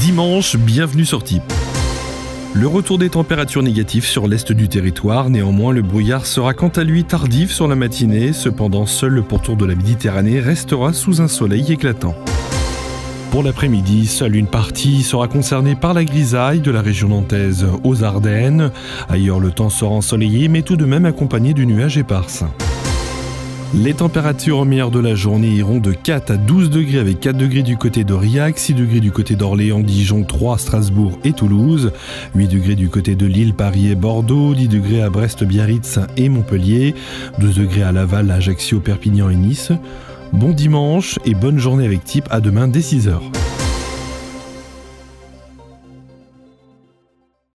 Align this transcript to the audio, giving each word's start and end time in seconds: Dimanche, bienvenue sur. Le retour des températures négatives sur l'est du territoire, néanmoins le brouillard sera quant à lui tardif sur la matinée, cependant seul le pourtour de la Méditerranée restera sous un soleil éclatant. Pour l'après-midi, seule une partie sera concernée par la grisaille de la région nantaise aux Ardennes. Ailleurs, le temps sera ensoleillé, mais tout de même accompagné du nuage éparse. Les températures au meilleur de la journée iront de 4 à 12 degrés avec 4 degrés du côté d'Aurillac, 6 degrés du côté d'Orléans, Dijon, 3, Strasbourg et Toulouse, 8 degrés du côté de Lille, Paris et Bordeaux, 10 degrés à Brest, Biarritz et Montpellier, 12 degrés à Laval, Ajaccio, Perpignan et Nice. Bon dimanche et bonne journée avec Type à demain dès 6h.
Dimanche, 0.00 0.56
bienvenue 0.56 1.04
sur. 1.04 1.22
Le 2.54 2.66
retour 2.66 2.96
des 2.96 3.10
températures 3.10 3.62
négatives 3.62 4.06
sur 4.06 4.28
l'est 4.28 4.50
du 4.50 4.66
territoire, 4.66 5.28
néanmoins 5.28 5.74
le 5.74 5.82
brouillard 5.82 6.24
sera 6.24 6.54
quant 6.54 6.70
à 6.70 6.84
lui 6.84 7.04
tardif 7.04 7.52
sur 7.52 7.68
la 7.68 7.76
matinée, 7.76 8.32
cependant 8.32 8.86
seul 8.86 9.12
le 9.12 9.22
pourtour 9.22 9.56
de 9.56 9.66
la 9.66 9.74
Méditerranée 9.74 10.40
restera 10.40 10.94
sous 10.94 11.20
un 11.20 11.28
soleil 11.28 11.70
éclatant. 11.70 12.14
Pour 13.30 13.42
l'après-midi, 13.42 14.06
seule 14.06 14.36
une 14.36 14.46
partie 14.46 15.02
sera 15.02 15.28
concernée 15.28 15.74
par 15.74 15.92
la 15.92 16.04
grisaille 16.04 16.60
de 16.60 16.70
la 16.70 16.80
région 16.80 17.08
nantaise 17.08 17.66
aux 17.84 18.02
Ardennes. 18.02 18.70
Ailleurs, 19.10 19.38
le 19.38 19.50
temps 19.50 19.68
sera 19.68 19.90
ensoleillé, 19.90 20.48
mais 20.48 20.62
tout 20.62 20.76
de 20.76 20.86
même 20.86 21.04
accompagné 21.04 21.52
du 21.52 21.66
nuage 21.66 21.98
éparse. 21.98 22.42
Les 23.72 23.94
températures 23.94 24.58
au 24.58 24.64
meilleur 24.64 24.90
de 24.90 24.98
la 24.98 25.14
journée 25.14 25.50
iront 25.50 25.78
de 25.78 25.92
4 25.92 26.32
à 26.32 26.36
12 26.36 26.70
degrés 26.70 26.98
avec 26.98 27.20
4 27.20 27.36
degrés 27.36 27.62
du 27.62 27.76
côté 27.76 28.02
d'Aurillac, 28.02 28.58
6 28.58 28.74
degrés 28.74 28.98
du 28.98 29.12
côté 29.12 29.36
d'Orléans, 29.36 29.78
Dijon, 29.78 30.24
3, 30.24 30.58
Strasbourg 30.58 31.20
et 31.22 31.32
Toulouse, 31.32 31.92
8 32.34 32.48
degrés 32.48 32.74
du 32.74 32.88
côté 32.88 33.14
de 33.14 33.26
Lille, 33.26 33.54
Paris 33.54 33.88
et 33.88 33.94
Bordeaux, 33.94 34.54
10 34.54 34.66
degrés 34.66 35.02
à 35.02 35.08
Brest, 35.08 35.44
Biarritz 35.44 36.00
et 36.16 36.28
Montpellier, 36.28 36.96
12 37.38 37.58
degrés 37.58 37.84
à 37.84 37.92
Laval, 37.92 38.32
Ajaccio, 38.32 38.80
Perpignan 38.80 39.30
et 39.30 39.36
Nice. 39.36 39.70
Bon 40.32 40.50
dimanche 40.50 41.20
et 41.24 41.34
bonne 41.34 41.58
journée 41.58 41.84
avec 41.84 42.02
Type 42.02 42.26
à 42.30 42.40
demain 42.40 42.66
dès 42.66 42.80
6h. 42.80 43.20